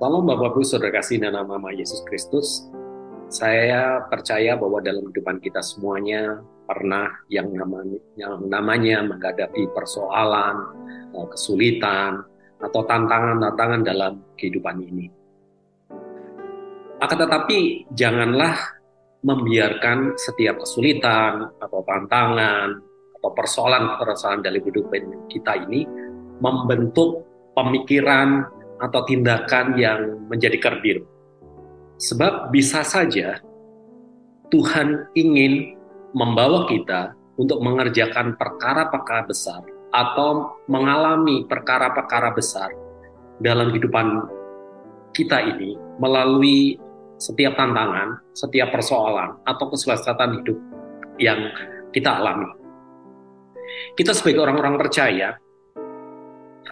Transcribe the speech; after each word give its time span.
Salam 0.00 0.24
Bapak 0.24 0.56
Ibu 0.56 0.64
Saudara 0.64 0.96
kasih 0.96 1.20
dalam 1.20 1.44
nama 1.44 1.76
Yesus 1.76 2.00
Kristus. 2.08 2.64
Saya 3.28 4.00
percaya 4.08 4.56
bahwa 4.56 4.80
dalam 4.80 5.04
kehidupan 5.12 5.44
kita 5.44 5.60
semuanya 5.60 6.40
pernah 6.64 7.20
yang 7.28 7.52
namanya, 7.52 8.00
yang 8.16 8.40
namanya 8.48 9.04
menghadapi 9.04 9.68
persoalan, 9.76 10.56
eh, 11.12 11.26
kesulitan, 11.28 12.24
atau 12.64 12.80
tantangan-tantangan 12.88 13.80
dalam 13.84 14.24
kehidupan 14.40 14.80
ini. 14.80 15.12
Akan 17.04 17.20
tetapi 17.20 17.92
janganlah 17.92 18.56
membiarkan 19.20 20.16
setiap 20.16 20.64
kesulitan 20.64 21.52
atau 21.60 21.84
tantangan 21.84 22.72
atau 23.20 23.30
persoalan-persoalan 23.36 24.40
dalam 24.40 24.64
kehidupan 24.64 25.28
kita 25.28 25.60
ini 25.68 25.84
membentuk 26.40 27.20
pemikiran 27.52 28.59
atau 28.80 29.00
tindakan 29.04 29.76
yang 29.76 30.26
menjadi 30.26 30.56
kerdil. 30.56 31.04
Sebab 32.00 32.48
bisa 32.48 32.80
saja 32.80 33.38
Tuhan 34.48 35.12
ingin 35.14 35.76
membawa 36.16 36.66
kita 36.66 37.14
untuk 37.38 37.62
mengerjakan 37.62 38.34
perkara-perkara 38.34 39.28
besar 39.28 39.62
atau 39.94 40.58
mengalami 40.66 41.46
perkara-perkara 41.46 42.34
besar 42.34 42.72
dalam 43.40 43.70
kehidupan 43.72 44.26
kita 45.14 45.38
ini 45.42 45.74
melalui 45.98 46.76
setiap 47.20 47.56
tantangan, 47.56 48.16
setiap 48.32 48.72
persoalan 48.72 49.36
atau 49.44 49.68
kesulitan 49.68 50.40
hidup 50.40 50.58
yang 51.20 51.52
kita 51.92 52.16
alami. 52.16 52.48
Kita 53.94 54.16
sebagai 54.16 54.40
orang-orang 54.40 54.80
percaya 54.80 55.36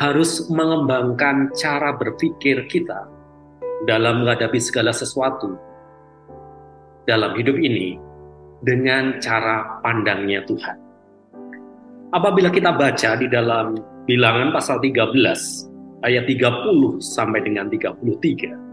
harus 0.00 0.46
mengembangkan 0.50 1.52
cara 1.54 1.94
berpikir 1.94 2.66
kita 2.66 3.06
dalam 3.84 4.24
menghadapi 4.24 4.58
segala 4.58 4.90
sesuatu 4.90 5.54
dalam 7.04 7.36
hidup 7.36 7.54
ini 7.60 8.00
dengan 8.64 9.20
cara 9.20 9.80
pandangnya 9.84 10.40
Tuhan. 10.48 10.76
Apabila 12.14 12.48
kita 12.48 12.72
baca 12.72 13.10
di 13.18 13.26
dalam 13.28 13.76
bilangan 14.08 14.54
pasal 14.54 14.80
13 14.80 15.74
ayat 16.04 16.24
30 16.28 17.00
sampai 17.00 17.40
dengan 17.42 17.66
33. 17.72 18.64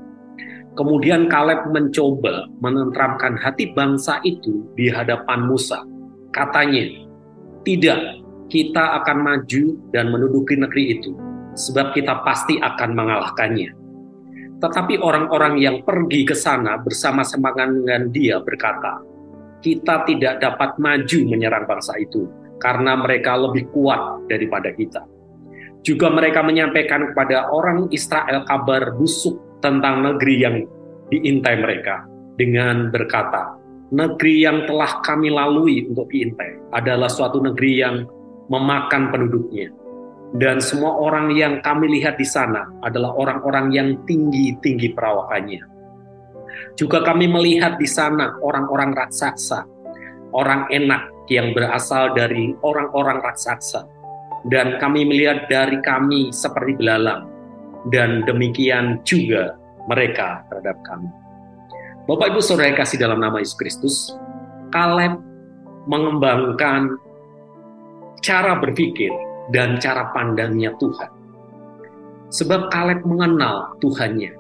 Kemudian 0.72 1.28
Kaleb 1.28 1.68
mencoba 1.68 2.48
menentramkan 2.64 3.36
hati 3.36 3.76
bangsa 3.76 4.24
itu 4.24 4.64
di 4.80 4.88
hadapan 4.88 5.44
Musa. 5.44 5.84
Katanya, 6.32 6.88
tidak, 7.68 8.24
kita 8.52 9.00
akan 9.02 9.18
maju 9.24 9.64
dan 9.96 10.12
menduduki 10.12 10.60
negeri 10.60 11.00
itu, 11.00 11.16
sebab 11.56 11.96
kita 11.96 12.20
pasti 12.28 12.60
akan 12.60 12.92
mengalahkannya. 12.92 13.72
Tetapi 14.60 15.00
orang-orang 15.00 15.58
yang 15.58 15.82
pergi 15.88 16.28
ke 16.28 16.36
sana 16.36 16.76
bersama-sama 16.84 17.56
dengan 17.56 18.12
dia 18.12 18.44
berkata, 18.44 19.00
kita 19.64 20.04
tidak 20.04 20.44
dapat 20.44 20.76
maju 20.78 21.20
menyerang 21.32 21.64
bangsa 21.64 21.96
itu, 21.98 22.28
karena 22.60 23.00
mereka 23.00 23.40
lebih 23.40 23.72
kuat 23.72 24.28
daripada 24.28 24.70
kita. 24.76 25.02
Juga 25.82 26.14
mereka 26.14 26.46
menyampaikan 26.46 27.10
kepada 27.10 27.50
orang 27.50 27.90
Israel 27.90 28.46
kabar 28.46 28.94
busuk 29.00 29.40
tentang 29.66 30.06
negeri 30.06 30.36
yang 30.38 30.56
diintai 31.10 31.58
mereka 31.58 32.06
dengan 32.38 32.94
berkata, 32.94 33.58
negeri 33.90 34.46
yang 34.46 34.70
telah 34.70 35.02
kami 35.02 35.34
lalui 35.34 35.90
untuk 35.90 36.06
diintai 36.14 36.70
adalah 36.70 37.10
suatu 37.10 37.42
negeri 37.42 37.72
yang 37.82 38.06
memakan 38.52 39.10
penduduknya. 39.10 39.72
Dan 40.36 40.64
semua 40.64 40.96
orang 40.96 41.32
yang 41.36 41.60
kami 41.60 42.00
lihat 42.00 42.16
di 42.16 42.28
sana 42.28 42.68
adalah 42.84 43.16
orang-orang 43.16 43.72
yang 43.72 43.90
tinggi-tinggi 44.08 44.96
perawakannya. 44.96 45.64
Juga 46.80 47.04
kami 47.04 47.28
melihat 47.28 47.76
di 47.76 47.88
sana 47.88 48.40
orang-orang 48.40 48.96
raksasa, 48.96 49.68
orang 50.32 50.72
enak 50.72 51.12
yang 51.28 51.52
berasal 51.52 52.16
dari 52.16 52.56
orang-orang 52.64 53.20
raksasa. 53.20 53.88
Dan 54.48 54.80
kami 54.80 55.04
melihat 55.04 55.52
dari 55.52 55.80
kami 55.84 56.32
seperti 56.32 56.80
belalang. 56.80 57.28
Dan 57.92 58.24
demikian 58.24 59.04
juga 59.04 59.60
mereka 59.92 60.48
terhadap 60.48 60.80
kami. 60.88 61.12
Bapak 62.08 62.34
Ibu 62.34 62.40
Saudara 62.40 62.72
yang 62.72 62.80
kasih 62.80 62.98
dalam 62.98 63.20
nama 63.20 63.38
Yesus 63.38 63.58
Kristus, 63.58 63.96
Kaleb 64.74 65.20
mengembangkan 65.86 66.98
cara 68.22 68.58
berpikir 68.58 69.12
dan 69.52 69.82
cara 69.82 70.10
pandangnya 70.14 70.72
Tuhan. 70.78 71.10
Sebab 72.32 72.72
Kaleb 72.72 73.04
mengenal 73.04 73.76
Tuhannya. 73.84 74.32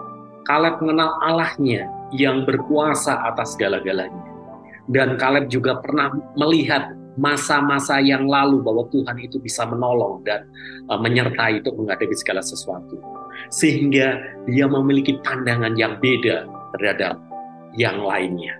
Kaleb 0.47 0.79
mengenal 0.79 1.19
Allahnya 1.21 1.89
yang 2.15 2.47
berkuasa 2.47 3.19
atas 3.27 3.59
segala-galanya. 3.59 4.23
Dan 4.87 5.19
Kaleb 5.19 5.51
juga 5.51 5.77
pernah 5.83 6.09
melihat 6.39 6.95
masa-masa 7.19 7.99
yang 7.99 8.23
lalu 8.23 8.63
bahwa 8.63 8.87
Tuhan 8.87 9.19
itu 9.19 9.35
bisa 9.43 9.67
menolong 9.67 10.23
dan 10.23 10.47
uh, 10.87 10.95
menyertai 10.95 11.59
untuk 11.59 11.83
menghadapi 11.83 12.15
segala 12.15 12.39
sesuatu. 12.39 12.95
Sehingga 13.51 14.15
dia 14.47 14.65
memiliki 14.71 15.19
pandangan 15.19 15.75
yang 15.75 15.99
beda 15.99 16.47
terhadap 16.79 17.19
yang 17.75 17.99
lainnya. 17.99 18.55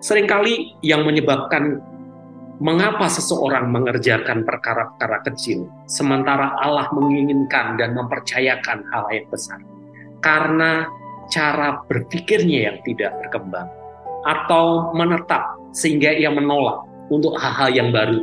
Seringkali 0.00 0.80
yang 0.84 1.04
menyebabkan 1.04 1.80
Mengapa 2.62 3.10
seseorang 3.10 3.66
mengerjakan 3.74 4.46
perkara-perkara 4.46 5.26
kecil, 5.26 5.66
sementara 5.90 6.54
Allah 6.62 6.86
menginginkan 6.94 7.74
dan 7.74 7.98
mempercayakan 7.98 8.86
hal 8.94 9.10
yang 9.10 9.26
besar? 9.26 9.58
Karena 10.22 10.86
cara 11.34 11.82
berpikirnya 11.90 12.70
yang 12.70 12.78
tidak 12.86 13.10
berkembang, 13.26 13.66
atau 14.22 14.94
menetap 14.94 15.58
sehingga 15.74 16.14
ia 16.14 16.30
menolak 16.30 16.86
untuk 17.10 17.34
hal-hal 17.42 17.74
yang 17.74 17.90
baru, 17.90 18.22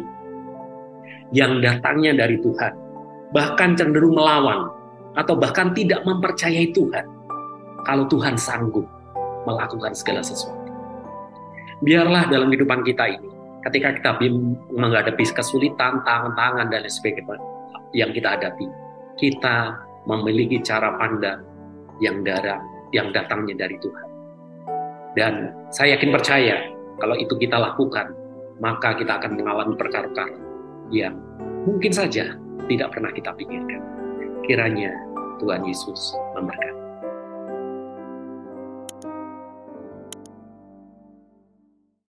yang 1.35 1.59
datangnya 1.59 2.23
dari 2.23 2.39
Tuhan, 2.39 2.71
bahkan 3.35 3.75
cenderung 3.75 4.15
melawan, 4.15 4.71
atau 5.19 5.35
bahkan 5.35 5.75
tidak 5.75 6.07
mempercayai 6.07 6.71
Tuhan, 6.71 7.03
kalau 7.83 8.07
Tuhan 8.07 8.39
sanggup 8.39 8.87
melakukan 9.43 9.91
segala 9.91 10.23
sesuatu. 10.23 10.71
Biarlah 11.83 12.31
dalam 12.31 12.47
kehidupan 12.47 12.87
kita 12.87 13.11
ini, 13.11 13.40
ketika 13.69 13.89
kita 13.97 14.11
menghadapi 14.73 15.23
kesulitan, 15.31 16.01
tangan-tangan 16.01 16.67
dan 16.69 16.81
sebagainya 16.89 17.37
yang 17.93 18.09
kita 18.15 18.37
hadapi, 18.37 18.65
kita 19.19 19.77
memiliki 20.09 20.57
cara 20.65 20.97
pandang 20.97 21.45
yang 22.01 22.25
darah 22.25 22.57
yang 22.91 23.13
datangnya 23.13 23.55
dari 23.67 23.77
Tuhan. 23.79 24.07
Dan 25.15 25.33
saya 25.69 25.95
yakin 25.99 26.11
percaya 26.11 26.55
kalau 26.97 27.15
itu 27.19 27.35
kita 27.37 27.59
lakukan, 27.59 28.11
maka 28.63 28.95
kita 28.95 29.19
akan 29.19 29.37
mengalami 29.37 29.75
perkara-perkara 29.75 30.37
yang 30.91 31.15
mungkin 31.67 31.91
saja 31.91 32.35
tidak 32.67 32.87
pernah 32.95 33.11
kita 33.11 33.31
pikirkan. 33.35 33.81
Kiranya 34.47 34.91
Tuhan 35.39 35.65
Yesus 35.65 36.15
memberkati. 36.37 36.70